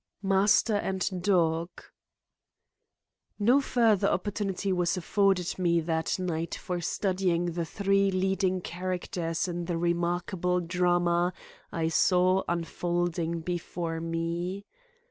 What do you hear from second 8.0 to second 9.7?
leading characters in